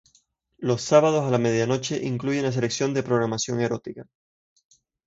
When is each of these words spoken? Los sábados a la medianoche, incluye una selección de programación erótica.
Los 0.57 0.81
sábados 0.81 1.23
a 1.25 1.29
la 1.29 1.37
medianoche, 1.37 2.03
incluye 2.03 2.39
una 2.39 2.51
selección 2.51 2.91
de 2.95 3.03
programación 3.03 3.61
erótica. 3.61 4.07